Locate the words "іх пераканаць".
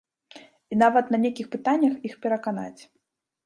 2.11-2.81